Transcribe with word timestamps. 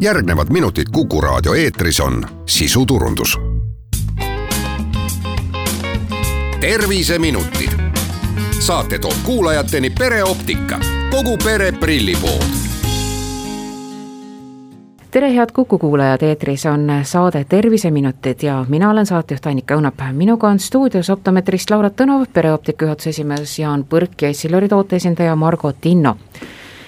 järgnevad 0.00 0.46
minutid 0.50 0.84
Kuku 0.92 1.20
raadio 1.20 1.54
eetris 1.54 2.00
on 2.00 2.26
sisuturundus. 2.46 3.38
terviseminutid. 6.60 7.70
saate 8.58 8.98
toob 8.98 9.14
kuulajateni 9.24 9.90
pereoptika, 9.90 10.80
kogu 11.10 11.36
pere 11.44 11.72
prillipood 11.72 12.44
tere, 15.10 15.34
head 15.34 15.48
Kuku 15.52 15.78
kuulajad, 15.78 16.22
eetris 16.22 16.66
on 16.66 16.92
saade 17.02 17.44
Terviseminutid 17.44 18.42
ja 18.42 18.64
mina 18.68 18.90
olen 18.90 19.06
saatejuht 19.06 19.46
Annika 19.46 19.74
Õunap. 19.74 20.12
minuga 20.12 20.48
on 20.48 20.58
stuudios 20.58 21.10
optometrist 21.10 21.70
Laura 21.70 21.90
Tõnov, 21.90 22.26
pereoptika 22.32 22.84
juhatuse 22.84 23.10
esimees 23.10 23.58
Jaan 23.58 23.84
Põrk 23.84 24.22
ja 24.22 24.28
Essilori 24.28 24.68
toote 24.68 24.96
esindaja 24.96 25.36
Margo 25.36 25.72
Tinno. 25.72 26.16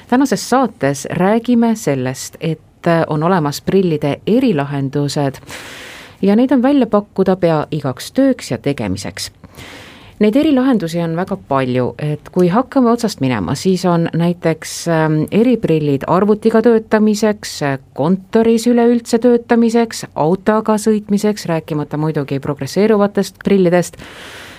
tänases 0.09 0.51
saates 0.51 1.09
räägime 1.11 1.77
sellest, 1.77 2.37
et 2.41 2.72
on 3.07 3.23
olemas 3.23 3.61
prillide 3.61 4.21
erilahendused. 4.27 5.41
Ja 6.23 6.37
neid 6.37 6.53
on 6.53 6.63
välja 6.63 6.87
pakkuda 6.87 7.37
pea 7.37 7.67
igaks 7.71 8.13
tööks 8.13 8.51
ja 8.51 8.59
tegemiseks. 8.59 9.31
Neid 10.23 10.37
erilahendusi 10.39 11.01
on 11.03 11.17
väga 11.19 11.35
palju, 11.49 11.95
et 11.99 12.29
kui 12.31 12.47
hakkame 12.53 12.93
otsast 12.93 13.19
minema, 13.25 13.57
siis 13.59 13.83
on 13.91 14.05
näiteks 14.15 14.75
ähm, 14.89 15.17
eriprillid 15.35 16.05
arvutiga 16.07 16.61
töötamiseks, 16.63 17.57
kontoris 17.99 18.69
üleüldse 18.71 19.19
töötamiseks, 19.19 20.05
autoga 20.15 20.77
sõitmiseks, 20.79 21.49
rääkimata 21.51 21.99
muidugi 21.99 22.39
progresseeruvatest 22.45 23.43
prillidest 23.43 23.99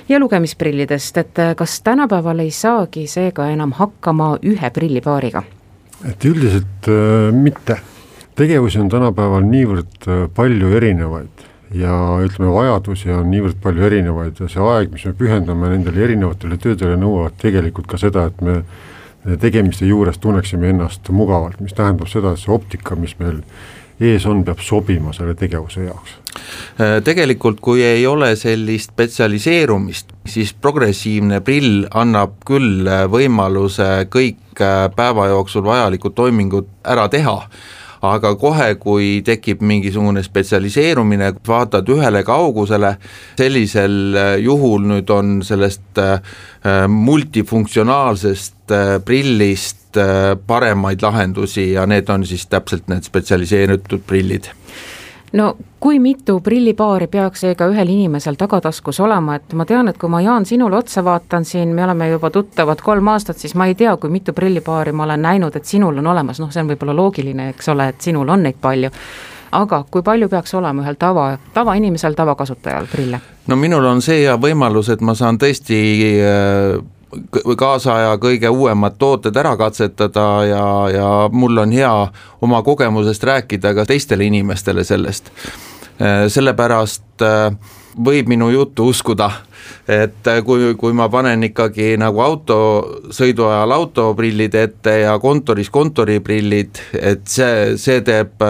ja 0.09 0.19
lugemisprillidest, 0.19 1.17
et 1.17 1.39
äh, 1.39 1.55
kas 1.55 1.79
tänapäeval 1.81 2.43
ei 2.43 2.51
saagi 2.51 3.07
seega 3.07 3.47
enam 3.53 3.71
hakkama 3.71 4.33
ühe 4.43 4.69
prillipaariga? 4.69 5.43
et 6.09 6.25
üldiselt 6.27 6.91
äh, 6.91 7.31
mitte, 7.31 7.79
tegevusi 8.35 8.79
on 8.81 8.89
tänapäeval 8.91 9.45
niivõrd 9.47 10.07
äh, 10.07 10.23
palju 10.35 10.71
erinevaid 10.77 11.49
ja 11.73 11.93
ütleme, 12.21 12.51
vajadusi 12.53 13.11
on 13.13 13.29
niivõrd 13.33 13.59
palju 13.61 13.85
erinevaid 13.89 14.39
ja 14.41 14.49
see 14.51 14.63
aeg, 14.63 14.91
mis 14.93 15.05
me 15.09 15.13
pühendame 15.17 15.71
nendele 15.73 16.03
erinevatele 16.05 16.57
töödele, 16.61 16.97
nõuavad 17.01 17.37
tegelikult 17.41 17.89
ka 17.89 17.97
seda, 18.01 18.27
et 18.29 18.41
me 18.45 18.61
tegemiste 19.41 19.87
juures 19.87 20.19
tunneksime 20.21 20.69
ennast 20.69 21.09
mugavalt, 21.09 21.61
mis 21.63 21.73
tähendab 21.73 22.11
seda, 22.11 22.33
et 22.33 22.43
see 22.43 22.53
optika, 22.53 22.97
mis 22.99 23.15
meil 23.21 23.39
ees 24.03 24.25
on, 24.27 24.41
peab 24.43 24.59
sobima 24.61 25.13
selle 25.15 25.33
tegevuse 25.39 25.85
jaoks. 25.85 26.17
Äh, 26.81 26.97
tegelikult, 27.05 27.61
kui 27.63 27.83
ei 27.85 28.05
ole 28.09 28.33
sellist 28.35 28.91
spetsialiseerumist, 28.91 30.11
siis 30.29 30.53
progressiivne 30.53 31.39
prill 31.45 31.85
annab 31.93 32.41
küll 32.45 32.89
võimaluse 33.09 34.09
kõik 34.13 34.61
äh, 34.61 34.89
päeva 34.95 35.29
jooksul 35.31 35.65
vajalikud 35.65 36.17
toimingud 36.17 36.69
ära 36.83 37.07
teha 37.09 37.37
aga 38.03 38.33
kohe, 38.39 38.73
kui 38.81 39.21
tekib 39.25 39.61
mingisugune 39.63 40.23
spetsialiseerumine, 40.25 41.31
vaatad 41.47 41.87
ühele 41.93 42.23
kaugusele, 42.27 42.95
sellisel 43.39 43.95
äh, 44.19 44.33
juhul 44.43 44.83
nüüd 44.91 45.11
on 45.13 45.37
sellest 45.45 46.01
äh, 46.01 46.19
äh, 46.65 46.83
multifunktsionaalsest 46.91 48.51
prillist 49.05 49.97
paremaid 50.47 51.03
lahendusi 51.03 51.73
ja 51.75 51.83
need 51.85 52.07
on 52.09 52.23
siis 52.25 52.47
täpselt 52.49 52.87
need 52.89 53.05
spetsialiseeritud 53.05 54.01
prillid 54.07 54.47
no 55.33 55.55
kui 55.79 55.99
mitu 55.99 56.39
prillipaari 56.39 57.07
peaks 57.07 57.43
seega 57.43 57.67
ühel 57.71 57.89
inimesel 57.89 58.37
tagataskus 58.39 58.99
olema, 59.03 59.35
et 59.35 59.53
ma 59.57 59.65
tean, 59.65 59.89
et 59.89 59.97
kui 59.97 60.09
ma, 60.09 60.21
Jaan, 60.21 60.45
sinule 60.45 60.77
otsa 60.77 61.03
vaatan 61.03 61.45
siin, 61.45 61.73
me 61.75 61.83
oleme 61.83 62.09
juba 62.09 62.29
tuttavad 62.31 62.81
kolm 62.81 63.11
aastat, 63.13 63.37
siis 63.41 63.55
ma 63.55 63.67
ei 63.67 63.75
tea, 63.75 63.97
kui 63.97 64.13
mitu 64.13 64.33
prillipaari 64.33 64.91
ma 64.91 65.07
olen 65.07 65.21
näinud, 65.21 65.55
et 65.55 65.65
sinul 65.65 65.97
on 65.99 66.07
olemas, 66.13 66.39
noh, 66.39 66.51
see 66.53 66.63
on 66.63 66.71
võib-olla 66.71 66.95
loogiline, 66.95 67.49
eks 67.55 67.69
ole, 67.73 67.89
et 67.93 68.01
sinul 68.01 68.29
on 68.29 68.45
neid 68.47 68.61
palju 68.61 68.91
aga 69.53 69.83
kui 69.91 70.01
palju 70.01 70.29
peaks 70.29 70.55
olema 70.57 70.81
ühel 70.81 70.97
tava, 70.99 71.27
tavainimesel, 71.53 72.15
tavakasutajal 72.17 72.87
prille? 72.91 73.19
no 73.47 73.57
minul 73.59 73.85
on 73.85 74.01
see 74.01 74.23
hea 74.23 74.37
võimalus, 74.41 74.89
et 74.93 75.01
ma 75.01 75.13
saan 75.17 75.37
tõesti 75.41 75.77
äh, 76.17 76.79
kaasaja 77.57 78.17
kõige 78.21 78.49
uuemad 78.49 78.97
tooted 78.99 79.35
ära 79.37 79.55
katsetada 79.57 80.25
ja, 80.47 80.65
ja 80.93 81.11
mul 81.31 81.57
on 81.57 81.71
hea 81.71 81.93
oma 82.41 82.63
kogemusest 82.63 83.23
rääkida 83.23 83.73
ka 83.73 83.85
teistele 83.89 84.25
inimestele 84.29 84.83
sellest. 84.83 85.31
Äh, 86.01 86.25
sellepärast 86.27 87.21
äh, 87.21 87.53
võib 87.93 88.29
minu 88.31 88.47
juttu 88.49 88.87
uskuda, 88.89 89.27
et 89.85 90.25
äh, 90.27 90.39
kui, 90.45 90.71
kui 90.79 90.95
ma 90.97 91.05
panen 91.13 91.45
ikkagi 91.45 91.93
nagu 92.01 92.23
auto, 92.23 92.57
sõidu 93.13 93.45
ajal 93.45 93.75
autoprillid 93.75 94.57
ette 94.57 94.95
ja 95.03 95.13
kontoris 95.21 95.69
kontoriprillid, 95.69 96.81
et 96.97 97.29
see, 97.29 97.77
see 97.77 98.01
teeb 98.01 98.41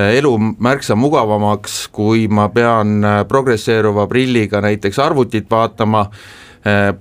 elu 0.00 0.32
märksa 0.40 0.96
mugavamaks, 0.96 1.82
kui 1.92 2.24
ma 2.32 2.48
pean 2.54 3.04
progresseeruva 3.28 4.06
prilliga 4.08 4.62
näiteks 4.64 5.02
arvutit 5.02 5.50
vaatama 5.50 6.06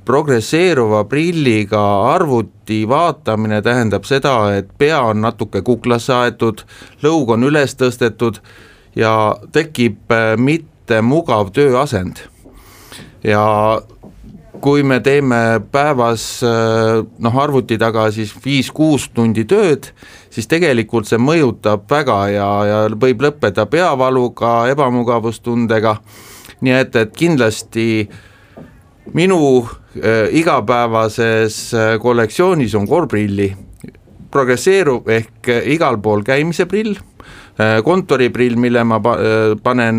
progresseeruva 0.06 1.04
prilliga 1.04 1.82
arvuti 2.14 2.88
vaatamine 2.88 3.62
tähendab 3.62 4.06
seda, 4.08 4.56
et 4.56 4.70
pea 4.78 5.02
on 5.02 5.22
natuke 5.22 5.62
kuklasse 5.62 6.14
aetud, 6.16 6.64
lõug 7.04 7.34
on 7.36 7.44
üles 7.44 7.76
tõstetud 7.76 8.40
ja 8.96 9.36
tekib 9.52 10.12
äh, 10.16 10.34
mitte 10.38 11.02
mugav 11.02 11.52
tööasend. 11.52 12.24
ja 13.24 13.82
kui 14.62 14.84
me 14.84 15.00
teeme 15.00 15.60
päevas 15.72 16.44
äh, 16.44 17.04
noh, 17.20 17.38
arvuti 17.44 17.78
taga 17.78 18.08
siis 18.12 18.32
viis-kuus 18.46 19.10
tundi 19.14 19.44
tööd, 19.44 19.92
siis 20.30 20.48
tegelikult 20.48 21.08
see 21.08 21.20
mõjutab 21.20 21.84
väga 21.90 22.20
ja, 22.32 22.50
ja 22.64 22.80
võib 22.96 23.28
lõppeda 23.28 23.66
peavaluga, 23.66 24.70
ebamugavustundega, 24.72 25.98
nii 26.62 26.80
et, 26.80 26.96
et 26.96 27.16
kindlasti 27.16 27.90
äh, 28.08 28.26
minu 29.14 29.40
äh, 29.64 30.28
igapäevases 30.38 31.74
äh, 31.74 31.94
kollektsioonis 32.02 32.76
on 32.76 32.88
korvprilli, 32.88 33.50
progresseerub 34.32 35.10
ehk 35.10 35.50
äh, 35.50 35.70
igal 35.76 36.00
pool 36.02 36.24
käimise 36.28 36.70
prill 36.70 36.98
kontoriprill, 37.84 38.54
mille 38.56 38.86
ma 38.88 39.02
pa, 39.04 39.18
panen 39.60 39.98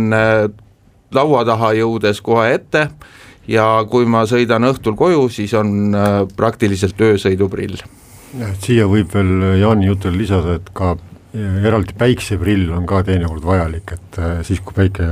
laua 1.13 1.43
taha 1.45 1.75
jõudes 1.77 2.23
kohe 2.25 2.47
ette 2.55 2.87
ja 3.53 3.67
kui 3.85 4.07
ma 4.09 4.23
sõidan 4.25 4.65
õhtul 4.65 4.95
koju, 4.97 5.27
siis 5.29 5.53
on 5.61 5.93
praktiliselt 6.39 6.97
öösõiduprill. 7.05 7.77
siia 8.65 8.87
võib 8.89 9.13
veel 9.13 9.61
Jaani 9.61 9.91
jutule 9.91 10.17
lisada, 10.23 10.57
et 10.57 10.73
ka 10.73 10.95
eraldi 11.37 11.93
päikseprill 12.01 12.73
on 12.73 12.89
ka 12.89 13.03
teinekord 13.05 13.45
vajalik, 13.45 13.93
et 13.93 14.21
siis, 14.49 14.65
kui 14.65 14.81
päike 14.81 15.11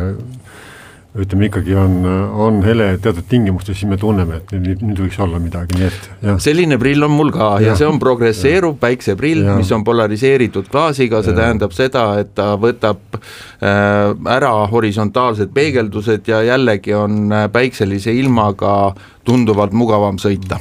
ütleme 1.17 1.49
ikkagi 1.49 1.73
on, 1.79 1.95
on 2.37 2.59
hele 2.63 2.91
teatud 3.03 3.25
tingimustes, 3.29 3.79
siis 3.81 3.89
me 3.89 3.97
tunneme, 4.01 4.43
et 4.43 4.53
nüüd, 4.53 4.83
nüüd 4.85 5.01
võiks 5.07 5.17
olla 5.25 5.41
midagi, 5.41 5.79
nii 5.79 5.87
et 5.89 6.09
jah. 6.27 6.41
selline 6.43 6.77
prill 6.81 7.07
on 7.07 7.15
mul 7.15 7.33
ka 7.35 7.55
ja, 7.63 7.71
ja 7.71 7.77
see 7.81 7.89
on 7.89 8.01
progresseeruv 8.03 8.77
päikseprill, 8.83 9.47
mis 9.57 9.73
on 9.73 9.87
polariseeritud 9.89 10.69
klaasiga, 10.69 11.23
see 11.25 11.33
ja. 11.33 11.41
tähendab 11.41 11.73
seda, 11.77 12.05
et 12.21 12.35
ta 12.37 12.51
võtab 12.61 13.01
äh, 13.17 14.13
ära 14.37 14.53
horisontaalsed 14.69 15.55
peegeldused 15.57 16.29
ja 16.29 16.43
jällegi 16.53 16.95
on 16.99 17.33
äh, 17.33 17.49
päikselise 17.53 18.13
ilmaga 18.13 18.93
tunduvalt 19.25 19.73
mugavam 19.77 20.21
sõita 20.21 20.61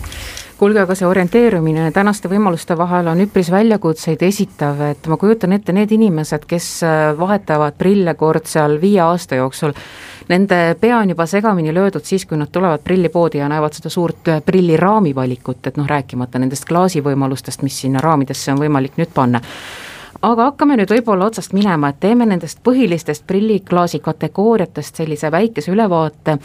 kuulge, 0.57 0.81
aga 0.81 0.95
see 0.97 1.05
orienteerumine 1.05 1.91
tänaste 1.93 2.29
võimaluste 2.31 2.73
vahel 2.77 3.11
on 3.11 3.19
üpris 3.21 3.51
väljakutseid 3.53 4.23
esitav, 4.25 4.79
et 4.89 5.05
ma 5.11 5.17
kujutan 5.21 5.53
ette, 5.53 5.75
need 5.75 5.91
inimesed, 5.93 6.47
kes 6.49 6.69
äh, 6.87 7.11
vahetavad 7.19 7.77
prille 7.77 8.15
kord 8.17 8.49
seal 8.49 8.79
viie 8.81 9.03
aasta 9.05 9.37
jooksul, 9.37 9.75
nende 10.29 10.75
pea 10.79 10.97
on 10.97 11.09
juba 11.09 11.25
segamini 11.25 11.73
löödud 11.73 12.03
siis, 12.03 12.25
kui 12.25 12.38
nad 12.38 12.51
tulevad 12.51 12.83
prillipoodi 12.83 13.38
ja 13.38 13.49
näevad 13.49 13.73
seda 13.73 13.89
suurt 13.89 14.27
äh, 14.27 14.41
prilliraami 14.45 15.15
valikut, 15.15 15.67
et 15.67 15.77
noh, 15.77 15.88
rääkimata 15.88 16.39
nendest 16.39 16.65
klaasivõimalustest, 16.65 17.63
mis 17.63 17.81
sinna 17.81 18.01
raamidesse 18.03 18.51
on 18.51 18.59
võimalik 18.61 18.97
nüüd 18.97 19.13
panna. 19.13 19.41
Aga 20.21 20.49
hakkame 20.49 20.77
nüüd 20.79 20.89
võib-olla 20.89 21.27
otsast 21.29 21.53
minema, 21.53 21.91
et 21.91 21.99
teeme 22.01 22.25
nendest 22.25 22.63
põhilistest 22.65 23.27
prilliklaasi 23.27 24.00
kategooriatest 24.01 25.03
sellise 25.03 25.31
väikese 25.31 25.71
ülevaate 25.71 26.39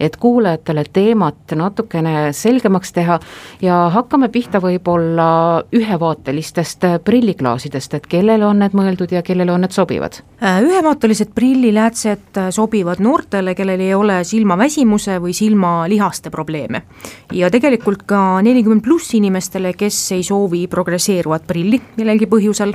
et 0.00 0.16
kuulajatele 0.16 0.84
teemat 0.92 1.54
natukene 1.56 2.32
selgemaks 2.36 2.92
teha 2.96 3.18
ja 3.62 3.78
hakkame 3.94 4.30
pihta 4.32 4.60
võib-olla 4.62 5.28
ühevaatelistest 5.76 6.86
prilliklaasidest, 7.04 7.94
et 7.94 8.08
kellele 8.10 8.46
on 8.46 8.62
need 8.64 8.76
mõeldud 8.76 9.12
ja 9.12 9.22
kellele 9.26 9.52
on 9.52 9.64
need 9.66 9.76
sobivad? 9.76 10.20
Äh, 10.42 10.62
ühevaatelised 10.64 11.34
prilliläätsed 11.36 12.40
sobivad 12.56 13.02
noortele, 13.04 13.54
kellel 13.54 13.84
ei 13.84 13.94
ole 13.94 14.22
silmaväsimuse 14.24 15.18
või 15.20 15.36
silmalihaste 15.36 16.30
probleeme. 16.30 16.82
ja 17.32 17.50
tegelikult 17.50 18.02
ka 18.06 18.40
nelikümmend 18.42 18.82
pluss 18.82 19.14
inimestele, 19.14 19.72
kes 19.72 20.12
ei 20.12 20.22
soovi 20.22 20.66
progresseeruvat 20.66 21.46
prilli 21.46 21.80
millelgi 21.96 22.28
põhjusel 22.30 22.74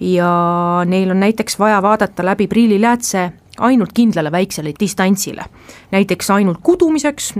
ja 0.00 0.30
neil 0.88 1.10
on 1.12 1.20
näiteks 1.20 1.58
vaja 1.58 1.82
vaadata 1.82 2.24
läbi 2.24 2.46
prilliläätse 2.46 3.30
ainult 3.60 3.92
kindlale 3.94 4.32
väiksele 4.32 4.72
distantsile. 4.80 5.44
näiteks 5.90 6.30
ainult 6.30 6.58
kudumiseks, 6.62 7.34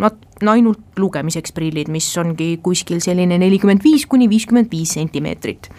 ainult 0.47 0.81
lugemiseks 0.97 1.53
prillid, 1.53 1.89
mis 1.89 2.19
ongi 2.19 2.59
kuskil 2.63 3.01
selline 3.01 3.39
nelikümmend 3.39 3.85
viis 3.85 4.07
kuni 4.07 4.29
viiskümmend 4.29 4.71
viis 4.71 4.95
sentimeetrit. 4.95 5.71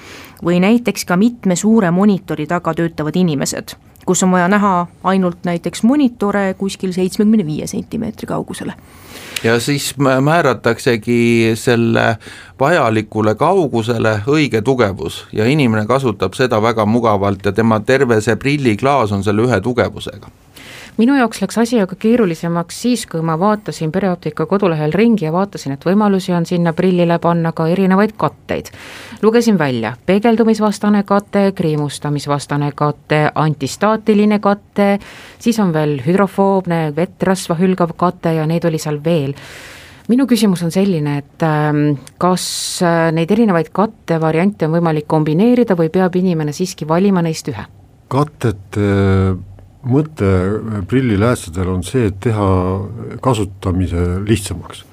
või 0.44 0.60
näiteks 0.60 1.06
ka 1.06 1.18
mitme 1.18 1.56
suure 1.56 1.92
monitori 1.92 2.48
taga 2.48 2.74
töötavad 2.74 3.16
inimesed, 3.16 3.76
kus 4.06 4.24
on 4.24 4.32
vaja 4.32 4.48
näha 4.48 4.88
ainult 5.04 5.46
näiteks 5.46 5.84
monitore 5.84 6.54
kuskil 6.58 6.94
seitsmekümne 6.94 7.46
viie 7.46 7.68
sentimeetri 7.68 8.28
kaugusele 8.28 8.74
ja 9.44 9.60
siis 9.60 9.96
määrataksegi 9.98 11.52
selle 11.56 12.18
vajalikule 12.60 13.36
kaugusele 13.36 14.20
õige 14.28 14.62
tugevus. 14.62 15.26
Ja 15.34 15.46
inimene 15.46 15.86
kasutab 15.88 16.34
seda 16.38 16.62
väga 16.62 16.86
mugavalt 16.86 17.46
ja 17.46 17.52
tema 17.52 17.80
terve 17.80 18.22
see 18.22 18.36
prilliklaas 18.36 19.12
on 19.12 19.24
selle 19.24 19.48
ühe 19.48 19.62
tugevusega 19.62 20.30
minu 20.98 21.16
jaoks 21.16 21.42
läks 21.42 21.58
asi 21.62 21.80
aga 21.82 21.96
keerulisemaks 22.00 22.82
siis, 22.84 23.06
kui 23.10 23.22
ma 23.26 23.38
vaatasin 23.40 23.92
pereoptika 23.92 24.46
kodulehel 24.46 24.94
ringi 24.94 25.26
ja 25.26 25.32
vaatasin, 25.34 25.76
et 25.76 25.86
võimalusi 25.86 26.36
on 26.36 26.46
sinna 26.46 26.74
prillile 26.74 27.20
panna 27.20 27.52
ka 27.56 27.68
erinevaid 27.72 28.16
katteid. 28.18 28.72
lugesin 29.22 29.58
välja, 29.58 29.94
peegeldumisvastane 30.06 31.04
kate, 31.04 31.52
kriimustamisvastane 31.56 32.72
kate, 32.76 33.32
antistaatiline 33.36 34.40
kate, 34.40 35.00
siis 35.40 35.60
on 35.60 35.74
veel 35.74 36.02
hüdrofoobne 36.06 36.96
vettrasva 36.96 37.56
hülgav 37.60 37.96
kate 37.98 38.34
ja 38.34 38.48
neid 38.48 38.66
oli 38.66 38.78
seal 38.78 39.04
veel 39.04 39.36
minu 40.12 40.26
küsimus 40.28 40.64
on 40.66 40.72
selline, 40.74 41.18
et 41.22 41.44
ähm, 41.46 41.94
kas 42.20 42.46
äh, 42.84 43.12
neid 43.16 43.32
erinevaid 43.32 43.70
kattevariante 43.72 44.68
on 44.68 44.76
võimalik 44.76 45.08
kombineerida 45.08 45.78
või 45.80 45.92
peab 45.94 46.18
inimene 46.20 46.52
siiski 46.56 46.88
valima 46.88 47.24
neist 47.24 47.48
ühe? 47.52 47.64
kattete 48.12 48.88
mõte 49.88 50.30
prilliläästedel 50.90 51.70
on 51.72 51.84
see, 51.86 52.08
et 52.12 52.20
teha 52.24 52.48
kasutamise 53.24 54.22
lihtsamaks. 54.28 54.86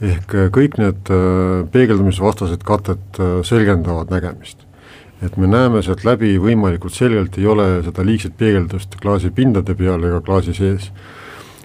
ehk 0.00 0.32
kõik 0.54 0.78
need 0.80 1.10
äh, 1.12 1.66
peegeldumisvastased 1.72 2.62
katet 2.64 3.18
äh, 3.20 3.42
selgendavad 3.44 4.10
nägemist. 4.10 4.66
et 5.22 5.36
me 5.36 5.46
näeme 5.46 5.82
sealt 5.82 6.04
läbi 6.04 6.38
võimalikult 6.38 6.94
selgelt, 6.94 7.36
ei 7.38 7.46
ole 7.46 7.82
seda 7.84 8.04
liigset 8.04 8.36
peegeldust 8.38 8.96
klaasi 8.96 9.30
pindade 9.30 9.74
peal 9.74 10.04
ega 10.04 10.20
klaasi 10.20 10.54
sees. 10.54 10.92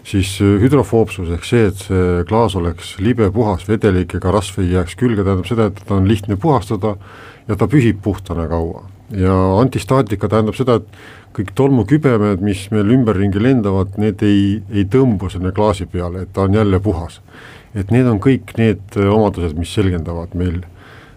siis 0.03 0.41
äh, 0.41 0.59
hüdrofoobsus 0.61 1.29
ehk 1.31 1.45
see, 1.45 1.67
et 1.67 1.77
see 1.77 2.23
klaas 2.27 2.55
oleks 2.55 2.97
libe, 2.99 3.31
puhas, 3.31 3.67
vedelik 3.69 4.15
ega 4.15 4.31
rasv 4.31 4.59
ei 4.59 4.73
jääks 4.73 4.95
külge, 4.95 5.23
tähendab 5.23 5.47
seda, 5.47 5.65
et 5.65 5.79
teda 5.83 5.95
on 5.95 6.07
lihtne 6.07 6.35
puhastada 6.35 6.97
ja 7.47 7.55
ta 7.55 7.67
püsib 7.67 8.01
puhtana 8.01 8.47
kaua. 8.47 8.94
Ja 9.13 9.35
antistaatika 9.59 10.29
tähendab 10.31 10.57
seda, 10.57 10.79
et 10.79 11.35
kõik 11.35 11.51
tolmukübemed, 11.57 12.43
mis 12.45 12.65
meil 12.71 12.93
ümberringi 12.95 13.41
lendavad, 13.43 13.97
need 14.01 14.23
ei, 14.25 14.61
ei 14.71 14.85
tõmbu 14.91 15.29
sinna 15.33 15.51
klaasi 15.55 15.87
peale, 15.91 16.23
et 16.25 16.33
ta 16.33 16.47
on 16.47 16.55
jälle 16.55 16.79
puhas. 16.79 17.21
et 17.75 17.91
need 17.91 18.07
on 18.07 18.21
kõik 18.23 18.53
need 18.55 18.95
omadused, 18.95 19.57
mis 19.59 19.73
selgendavad 19.75 20.31
meil 20.33 20.61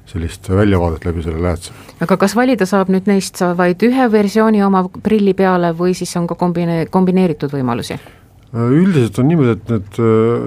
sellist 0.09 0.49
väljavaadet 0.51 1.05
läbi 1.05 1.23
selle 1.23 1.43
läätse. 1.43 1.73
aga 2.01 2.17
kas 2.17 2.35
valida 2.37 2.67
saab 2.67 2.91
nüüd 2.91 3.07
neist 3.07 3.41
vaid 3.57 3.83
ühe 3.87 4.11
versiooni 4.13 4.63
oma 4.65 4.87
prilli 5.03 5.35
peale 5.35 5.73
või 5.77 5.95
siis 5.95 6.17
on 6.17 6.27
ka 6.27 6.35
kombine-, 6.35 6.87
kombineeritud 6.91 7.53
võimalusi? 7.53 7.99
üldiselt 8.53 9.19
on 9.21 9.29
niimoodi, 9.29 9.55
et 9.55 9.71
need, 9.71 9.99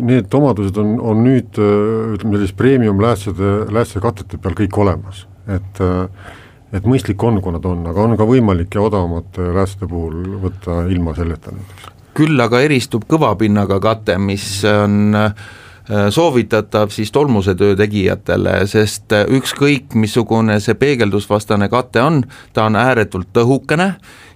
need 0.09 0.33
omadused 0.33 0.77
on, 0.81 0.95
on 0.99 1.19
nüüd 1.23 1.57
ütleme 1.61 2.39
sellise 2.39 2.55
premium 2.57 3.01
läätsede, 3.01 3.51
läätsekatete 3.71 4.39
peal 4.41 4.57
kõik 4.57 4.79
olemas, 4.81 5.27
et 5.45 5.83
äh, 5.85 6.31
et 6.73 6.85
mõistlik 6.87 7.23
on, 7.23 7.41
kui 7.43 7.51
nad 7.55 7.65
on, 7.67 7.87
aga 7.91 8.03
on 8.03 8.17
ka 8.19 8.25
võimalik 8.27 8.75
ja 8.75 8.81
odavamate 8.85 9.41
lääste 9.55 9.85
puhul 9.89 10.15
võtta 10.43 10.71
ilma 10.91 11.15
selleta 11.17 11.47
näiteks. 11.55 11.83
küll 12.17 12.37
aga 12.43 12.61
eristub 12.61 13.03
kõvapinnaga 13.09 13.79
kate, 13.79 14.17
mis 14.19 14.63
on 14.67 15.15
äh, 15.15 15.33
soovitatav 16.09 16.89
siis 16.91 17.11
tolmuse 17.11 17.55
töö 17.55 17.75
tegijatele, 17.79 18.67
sest 18.67 19.11
äh, 19.15 19.25
ükskõik, 19.39 19.95
missugune 19.95 20.59
see 20.59 20.75
peegeldusvastane 20.79 21.69
kate 21.69 22.01
on, 22.03 22.23
ta 22.53 22.65
on 22.69 22.75
ääretult 22.75 23.27
tõhukene 23.33 23.93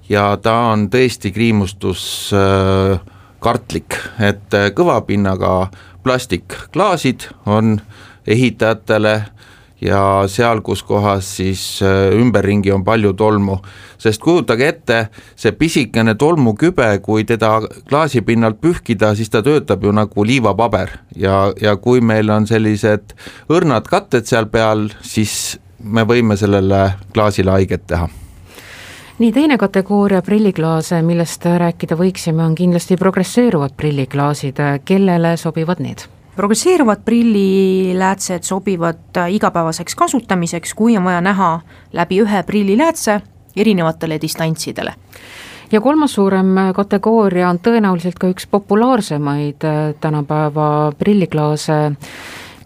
ja 0.10 0.38
ta 0.42 0.54
on 0.72 0.90
tõesti 0.92 1.32
kriimustuskartlik, 1.36 3.94
et 4.20 4.54
äh, 4.54 4.72
kõvapinnaga 4.76 5.68
plastikklaasid 6.06 7.20
on 7.46 7.82
ehitajatele 8.28 9.24
ja 9.82 10.24
seal, 10.32 10.62
kus 10.62 10.84
kohas 10.84 11.28
siis 11.38 11.82
äh, 11.84 12.14
ümberringi 12.16 12.72
on 12.72 12.84
palju 12.84 13.14
tolmu. 13.14 13.58
sest 13.98 14.22
kujutage 14.22 14.68
ette, 14.68 14.98
see 15.36 15.52
pisikene 15.52 16.16
tolmukübe, 16.16 17.00
kui 17.02 17.24
teda 17.24 17.62
klaasi 17.90 18.22
pinnalt 18.22 18.60
pühkida, 18.62 19.16
siis 19.16 19.30
ta 19.30 19.42
töötab 19.42 19.84
ju 19.84 19.92
nagu 19.92 20.26
liivapaber 20.26 20.92
ja, 21.16 21.54
ja 21.62 21.76
kui 21.76 22.02
meil 22.02 22.30
on 22.30 22.48
sellised 22.48 23.16
õrnad 23.50 23.88
katted 23.90 24.28
seal 24.28 24.46
peal, 24.52 24.90
siis 25.02 25.58
me 25.80 26.04
võime 26.04 26.38
sellele 26.38 26.92
klaasile 27.14 27.52
haiget 27.52 27.88
teha 27.88 28.10
nii, 29.20 29.32
teine 29.32 29.58
kategooria 29.58 30.22
prilliklaase, 30.22 31.00
millest 31.02 31.46
rääkida 31.46 31.96
võiksime, 31.96 32.44
on 32.44 32.56
kindlasti 32.56 32.98
progresseeruvad 33.00 33.78
prilliklaasid, 33.80 34.60
kellele 34.86 35.38
sobivad 35.40 35.80
need? 35.80 36.04
Progresseeruvad 36.36 36.98
prilliläätsed 37.06 38.44
sobivad 38.44 39.18
äh, 39.18 39.34
igapäevaseks 39.34 39.96
kasutamiseks, 39.96 40.74
kui 40.74 40.98
on 40.98 41.04
vaja 41.04 41.22
näha 41.22 41.60
läbi 41.94 42.22
ühe 42.22 42.44
prilliläätse 42.44 43.22
erinevatele 43.56 44.20
distantsidele. 44.22 44.94
Ja 45.72 45.82
kolmas 45.82 46.14
suurem 46.14 46.58
äh, 46.58 46.74
kategooria 46.74 47.50
on 47.50 47.60
tõenäoliselt 47.60 48.20
ka 48.20 48.30
üks 48.30 48.48
populaarsemaid 48.52 49.64
äh, 49.64 49.94
tänapäeva 50.02 50.92
prilliklaase 50.98 51.96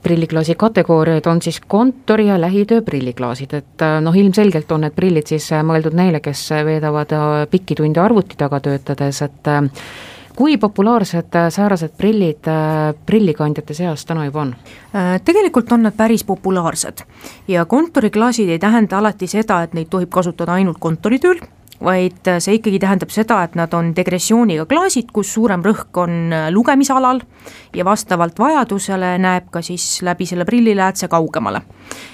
prilliklaasi 0.04 0.56
kategooriaid 0.56 1.26
on 1.28 1.42
siis 1.42 1.58
kontori 1.68 2.30
ja 2.30 2.38
lähitöö 2.42 2.82
prilliklaasid, 2.82 3.54
et 3.54 3.84
noh, 4.02 4.16
ilmselgelt 4.16 4.72
on 4.72 4.86
need 4.86 4.96
prillid 4.96 5.28
siis 5.28 5.50
mõeldud 5.52 5.92
neile, 5.92 6.22
kes 6.24 6.46
veedavad 6.66 7.12
pikki 7.52 7.76
tunde 7.76 8.00
arvuti 8.00 8.40
taga 8.40 8.62
töötades, 8.64 9.20
et 9.28 9.50
kui 10.40 10.58
populaarsed 10.58 11.36
äh, 11.36 11.50
säärased 11.52 11.98
prillid 11.98 12.48
äh, 12.48 12.96
prillikandjate 13.06 13.76
seas 13.76 14.06
täna 14.08 14.24
juba 14.30 14.46
on? 14.46 14.56
Äh, 14.96 15.18
tegelikult 15.26 15.72
on 15.76 15.84
nad 15.84 15.96
päris 15.98 16.24
populaarsed 16.24 17.04
ja 17.48 17.66
kontoriklaasid 17.66 18.50
ei 18.50 18.60
tähenda 18.60 19.02
alati 19.02 19.28
seda, 19.28 19.64
et 19.64 19.74
neid 19.76 19.90
tohib 19.92 20.08
kasutada 20.16 20.56
ainult 20.56 20.80
kontoritööl, 20.80 21.42
vaid 21.84 22.30
see 22.40 22.56
ikkagi 22.56 22.80
tähendab 22.80 23.12
seda, 23.12 23.42
et 23.44 23.58
nad 23.60 23.74
on 23.76 23.92
degressiooniga 23.96 24.64
klaasid, 24.68 25.12
kus 25.16 25.34
suurem 25.36 25.64
rõhk 25.64 26.00
on 26.00 26.32
lugemisalal 26.56 27.20
ja 27.76 27.86
vastavalt 27.88 28.40
vajadusele 28.40 29.18
näeb 29.20 29.50
ka 29.52 29.62
siis 29.64 29.98
läbi 30.08 30.28
selle 30.28 30.48
prilliläätse 30.48 31.08
kaugemale. 31.12 31.62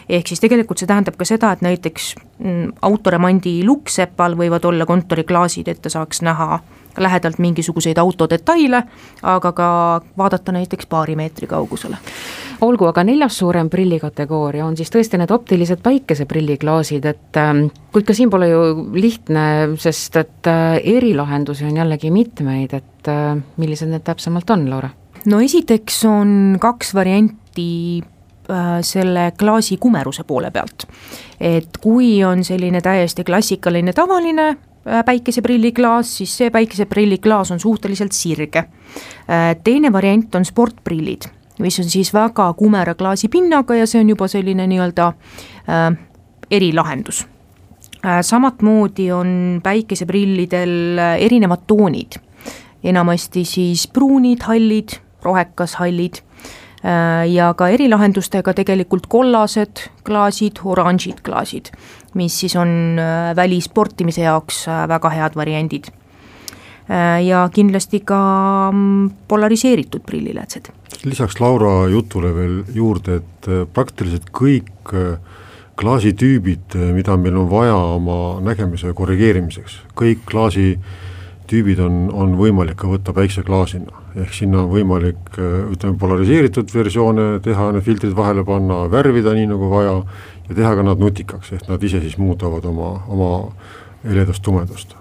ehk 0.10 0.28
siis 0.28 0.42
tegelikult 0.42 0.82
see 0.82 0.90
tähendab 0.90 1.18
ka 1.18 1.30
seda, 1.30 1.52
et 1.52 1.62
näiteks 1.62 2.16
mm, 2.40 2.74
autoremandi 2.82 3.60
lukksepal 3.66 4.38
võivad 4.38 4.66
olla 4.66 4.86
kontoriklaasid, 4.86 5.68
et 5.68 5.82
ta 5.82 5.94
saaks 5.94 6.22
näha 6.26 6.60
lähedalt 6.98 7.40
mingisuguseid 7.40 7.98
autodetaile, 7.98 8.84
aga 9.24 9.52
ka 9.52 9.70
vaadata 10.18 10.52
näiteks 10.52 10.86
paari 10.86 11.16
meetri 11.16 11.48
kaugusele. 11.48 11.98
olgu, 12.62 12.86
aga 12.86 13.04
neljas 13.04 13.38
suurem 13.38 13.70
prillikategooria 13.70 14.66
on 14.66 14.78
siis 14.78 14.90
tõesti 14.92 15.20
need 15.20 15.32
optilised 15.32 15.82
päikeseprilliklaasid, 15.84 17.06
et 17.06 17.38
ähm, 17.38 17.66
kuid 17.92 18.06
ka 18.08 18.14
siin 18.14 18.30
pole 18.30 18.50
ju 18.50 18.62
lihtne, 18.94 19.76
sest 19.78 20.16
et 20.16 20.48
äh, 20.48 20.80
erilahendusi 20.84 21.66
on 21.66 21.78
jällegi 21.78 22.12
mitmeid, 22.12 22.74
et 22.74 23.12
äh, 23.12 23.36
millised 23.58 23.92
need 23.92 24.06
täpsemalt 24.08 24.50
on, 24.56 24.70
Laura? 24.70 24.90
no 25.26 25.40
esiteks 25.42 26.04
on 26.06 26.58
kaks 26.62 26.94
varianti 26.94 28.02
äh, 28.50 28.78
selle 28.82 29.32
klaasi 29.40 29.78
kumeruse 29.78 30.24
poole 30.24 30.52
pealt. 30.52 30.88
et 31.40 31.78
kui 31.82 32.24
on 32.24 32.44
selline 32.44 32.82
täiesti 32.82 33.24
klassikaline 33.24 33.94
tavaline 33.94 34.56
päikeseprilliklaas, 35.06 36.18
siis 36.18 36.38
see 36.38 36.50
päikeseprilliklaas 36.54 37.52
on 37.52 37.60
suhteliselt 37.60 38.12
sirge. 38.12 38.60
Äh, 38.60 39.56
teine 39.64 39.92
variant 39.94 40.36
on 40.36 40.46
sportprillid, 40.46 41.30
mis 41.60 41.80
on 41.80 41.90
siis 41.90 42.14
väga 42.14 42.52
kumera 42.54 42.96
klaasipinnaga 42.96 43.76
ja 43.76 43.88
see 43.88 44.04
on 44.04 44.12
juba 44.14 44.28
selline 44.28 44.68
nii-öelda 44.68 45.08
äh, 45.08 45.88
erilahendus 46.52 47.26
äh,. 48.06 48.22
samamoodi 48.22 49.12
on 49.12 49.62
päikeseprillidel 49.64 51.00
äh, 51.00 51.16
erinevad 51.26 51.66
toonid, 51.68 52.20
enamasti 52.84 53.46
siis 53.46 53.88
pruunid, 53.88 54.46
hallid, 54.46 55.00
rohekas, 55.24 55.76
hallid 55.82 56.22
Äh, 56.22 56.65
ja 56.84 57.52
ka 57.58 57.68
erilahendustega 57.74 58.54
tegelikult 58.54 59.08
kollased 59.10 59.86
klaasid, 60.06 60.60
oranžid 60.64 61.22
klaasid, 61.26 61.72
mis 62.14 62.40
siis 62.40 62.56
on 62.60 63.00
äh, 63.02 63.32
välisportimise 63.36 64.26
jaoks 64.26 64.66
äh, 64.68 64.88
väga 64.92 65.10
head 65.10 65.36
variandid. 65.36 65.92
ja 67.26 67.50
kindlasti 67.50 68.04
ka 68.06 68.18
mm, 68.72 69.08
polariseeritud 69.28 70.04
prilliläätsed. 70.06 70.68
lisaks 71.04 71.40
Laura 71.40 71.88
jutule 71.90 72.30
veel 72.36 72.60
juurde, 72.74 73.16
et 73.16 73.48
praktiliselt 73.74 74.30
kõik 74.30 74.94
klaasitüübid, 75.82 76.78
mida 76.94 77.18
meil 77.18 77.40
on 77.42 77.50
vaja 77.50 77.76
oma 77.76 78.38
nägemise 78.46 78.94
korrigeerimiseks, 78.94 79.80
kõik 79.98 80.22
klaasi 80.30 80.76
tüübid 81.50 81.80
on, 81.84 82.06
on 82.14 82.36
võimalik 82.40 82.78
ka 82.82 82.90
võtta 82.90 83.14
päikseklaasina, 83.16 84.04
ehk 84.24 84.34
sinna 84.34 84.64
on 84.64 84.72
võimalik 84.74 85.38
ütleme, 85.38 85.98
polariseeritud 86.02 86.74
versioone 86.74 87.28
teha, 87.46 87.72
need 87.76 87.86
filtrid 87.86 88.16
vahele 88.18 88.46
panna, 88.48 88.86
värvida 88.92 89.36
nii 89.38 89.50
nagu 89.54 89.70
vaja 89.72 89.98
ja 90.50 90.60
teha 90.62 90.76
ka 90.80 90.86
nad 90.86 91.02
nutikaks, 91.02 91.56
ehk 91.58 91.72
nad 91.72 91.84
ise 91.84 92.04
siis 92.04 92.20
muudavad 92.22 92.66
oma, 92.70 92.92
oma 93.12 93.32
heledast-tumedast 94.06 94.96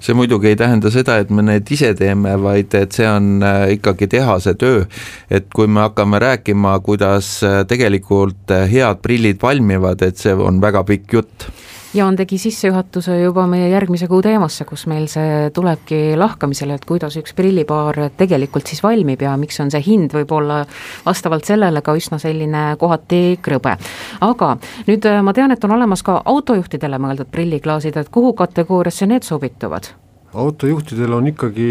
see 0.00 0.14
muidugi 0.14 0.52
ei 0.52 0.56
tähenda 0.56 0.90
seda, 0.94 1.18
et 1.22 1.30
me 1.34 1.42
need 1.44 1.68
ise 1.74 1.90
teeme, 1.98 2.34
vaid 2.42 2.74
et 2.78 2.94
see 2.94 3.06
on 3.08 3.42
äh, 3.44 3.64
ikkagi 3.76 4.08
tehase 4.10 4.54
töö. 4.58 4.84
et 5.30 5.48
kui 5.54 5.66
me 5.66 5.80
hakkame 5.86 6.20
rääkima, 6.22 6.78
kuidas 6.86 7.42
äh, 7.42 7.64
tegelikult 7.66 8.50
äh, 8.54 8.68
head 8.70 9.02
prillid 9.02 9.42
valmivad, 9.42 10.02
et 10.02 10.16
see 10.16 10.34
on 10.34 10.60
väga 10.62 10.84
pikk 10.84 11.18
jutt 11.18 11.48
Jaan 11.94 12.16
tegi 12.16 12.36
sissejuhatuse 12.36 13.14
juba 13.22 13.46
meie 13.48 13.70
järgmise 13.70 14.06
kuu 14.10 14.20
teemasse, 14.20 14.66
kus 14.68 14.82
meil 14.90 15.06
see 15.08 15.48
tulebki 15.56 16.18
lahkamisele, 16.20 16.76
et 16.76 16.84
kuidas 16.84 17.14
üks 17.16 17.32
prillipaar 17.32 17.96
tegelikult 18.18 18.68
siis 18.68 18.82
valmib 18.84 19.22
ja 19.24 19.32
miks 19.40 19.56
on 19.64 19.72
see 19.72 19.80
hind 19.86 20.12
võib-olla 20.12 20.58
vastavalt 21.06 21.48
sellele 21.48 21.80
ka 21.80 21.94
üsna 21.96 22.18
selline 22.20 22.64
kohati 22.78 23.38
krõbe. 23.40 23.78
aga 24.20 24.50
nüüd 24.88 25.08
äh, 25.08 25.22
ma 25.24 25.32
tean, 25.32 25.54
et 25.56 25.64
on 25.64 25.72
olemas 25.78 26.04
ka 26.04 26.20
autojuhtidele 26.28 27.00
mõeldud 27.00 27.32
prilliklaasid, 27.32 27.96
et 27.96 28.12
kuhu 28.12 28.34
kategooriasse 28.36 29.08
need 29.08 29.24
sobituvad? 29.24 29.88
autojuhtidel 30.34 31.16
on 31.16 31.32
ikkagi 31.32 31.70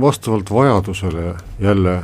vastavalt 0.00 0.50
vajadusele 0.50 1.34
jälle 1.60 1.98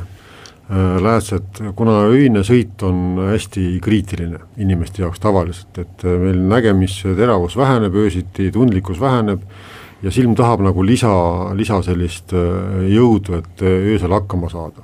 läätsed, 0.69 1.61
kuna 1.75 2.01
öine 2.11 2.41
sõit 2.43 2.81
on 2.83 3.21
hästi 3.29 3.77
kriitiline 3.83 4.41
inimeste 4.59 5.01
jaoks 5.01 5.21
tavaliselt, 5.23 5.77
et 5.79 6.03
äh, 6.03 6.17
meil 6.19 6.41
nägemisteravus 6.49 7.55
väheneb 7.57 7.95
öösiti, 7.95 8.49
tundlikkus 8.51 8.99
väheneb 8.99 9.45
ja 10.03 10.11
silm 10.11 10.35
tahab 10.35 10.65
nagu 10.65 10.83
lisa, 10.83 11.13
lisa 11.55 11.79
sellist 11.85 12.35
äh, 12.35 12.89
jõudu, 12.91 13.39
et 13.39 13.63
öösel 13.63 14.11
hakkama 14.11 14.51
saada. 14.51 14.83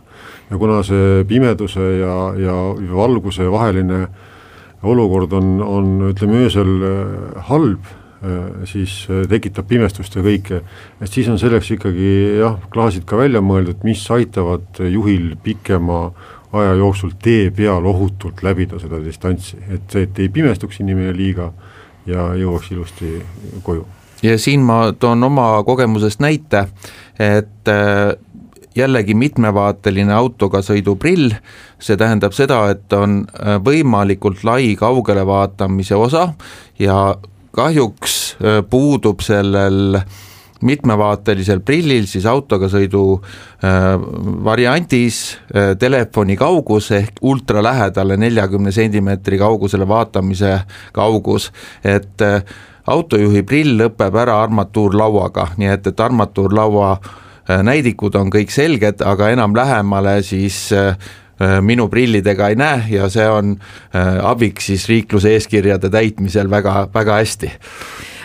ja 0.50 0.58
kuna 0.58 0.84
see 0.84 1.24
pimeduse 1.28 1.84
ja, 2.00 2.16
ja 2.38 2.56
valguse 2.96 3.52
vaheline 3.52 4.08
olukord 4.84 5.34
on, 5.34 5.60
on 5.62 5.92
ütleme, 6.12 6.46
öösel 6.46 6.72
halb 7.50 7.84
Äh, 7.84 8.03
siis 8.70 9.04
äh, 9.12 9.26
tekitab 9.30 9.68
pimestust 9.68 10.16
ja 10.16 10.24
kõike, 10.24 10.62
et 11.02 11.12
siis 11.12 11.28
on 11.32 11.40
selleks 11.42 11.74
ikkagi 11.76 12.12
jah, 12.40 12.56
klaasid 12.72 13.04
ka 13.10 13.20
välja 13.20 13.42
mõeldud, 13.44 13.84
mis 13.84 14.04
aitavad 14.16 14.80
juhil 14.80 15.34
pikema 15.44 16.06
aja 16.54 16.76
jooksul 16.80 17.16
tee 17.22 17.50
peal 17.56 17.86
ohutult 17.90 18.44
läbida 18.46 18.80
seda 18.80 19.02
distantsi, 19.04 19.58
et 19.68 19.90
see, 19.92 20.06
et 20.08 20.22
ei 20.24 20.30
pimestuks 20.32 20.80
inimene 20.84 21.12
liiga 21.18 21.50
ja 22.08 22.30
jõuaks 22.40 22.72
ilusti 22.72 23.18
koju. 23.66 23.88
ja 24.24 24.38
siin 24.40 24.64
ma 24.64 24.94
toon 25.00 25.24
oma 25.28 25.48
kogemusest 25.68 26.24
näite, 26.24 26.68
et 27.20 27.74
äh, 27.74 28.14
jällegi 28.76 29.18
mitmevaateline 29.20 30.16
autoga 30.16 30.64
sõiduprill, 30.66 31.36
see 31.78 32.00
tähendab 32.00 32.34
seda, 32.34 32.64
et 32.74 32.94
on 32.98 33.20
võimalikult 33.66 34.42
lai 34.48 34.74
kaugele 34.80 35.26
vaatamise 35.28 36.00
osa 36.00 36.30
ja 36.80 36.98
kahjuks 37.56 38.20
äh, 38.36 38.62
puudub 38.70 39.22
sellel 39.24 40.00
mitmevaatelisel 40.64 41.60
prillil 41.66 42.06
siis 42.08 42.26
autoga 42.30 42.70
sõidu 42.72 43.04
äh, 43.18 43.88
variandis 44.46 45.24
äh, 45.52 45.74
telefoni 45.80 46.38
kaugus 46.40 46.92
ehk 46.96 47.20
ultra 47.22 47.64
lähedale 47.64 48.18
neljakümne 48.18 48.72
sentimeetri 48.72 49.40
kaugusele 49.42 49.88
vaatamise 49.88 50.60
kaugus, 50.96 51.52
et 51.84 52.24
äh, 52.24 52.40
autojuhi 52.88 53.44
prill 53.48 53.78
lõpeb 53.80 54.16
ära 54.24 54.40
armatuurlauaga, 54.44 55.54
nii 55.58 55.72
et, 55.72 55.92
et 55.92 56.06
armatuurlaua 56.08 56.94
äh, 56.94 57.60
näidikud 57.64 58.16
on 58.20 58.32
kõik 58.34 58.52
selged, 58.54 59.04
aga 59.06 59.32
enam 59.36 59.56
lähemale 59.56 60.22
siis 60.26 60.66
äh, 60.76 60.96
minu 61.62 61.88
prillidega 61.90 62.48
ei 62.48 62.56
näe 62.56 62.84
ja 62.90 63.10
see 63.10 63.26
on 63.30 63.56
äh, 63.96 64.20
abiks 64.26 64.66
siis 64.66 64.90
liikluse 64.90 65.34
eeskirjade 65.34 65.90
täitmisel 65.90 66.50
väga, 66.50 66.88
väga 66.94 67.14
hästi. 67.22 67.52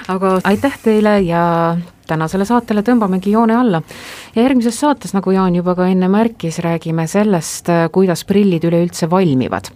aga 0.09 0.41
aitäh 0.45 0.79
teile 0.83 1.21
ja 1.21 1.77
tänasele 2.09 2.45
saatele 2.45 2.83
tõmbamegi 2.83 3.33
joone 3.33 3.57
alla. 3.57 3.83
ja 4.37 4.43
järgmises 4.43 4.81
saates, 4.81 5.15
nagu 5.15 5.31
Jaan 5.31 5.57
juba 5.57 5.75
ka 5.75 5.87
enne 5.87 6.09
märkis, 6.09 6.59
räägime 6.65 7.07
sellest, 7.07 7.69
äh, 7.69 7.89
kuidas 7.93 8.25
prillid 8.25 8.65
üleüldse 8.65 9.11
valmivad. 9.11 9.73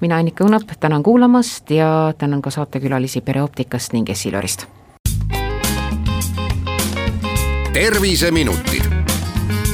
mina, 0.00 0.16
Annika 0.16 0.44
Õunap, 0.44 0.78
tänan 0.80 1.02
kuulamast 1.02 1.70
ja 1.70 2.14
tänan 2.18 2.42
ka 2.42 2.50
saatekülalisi 2.50 3.20
Pereoptikast 3.20 3.92
ning 3.92 4.10
Essilorist. 4.10 4.66
terviseminutid 7.72 8.96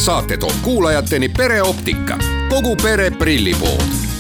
saate 0.03 0.37
toob 0.37 0.53
kuulajateni 0.63 1.29
pereoptika, 1.29 2.19
kogu 2.53 2.77
pere 2.77 3.11
prillipood 3.11 4.12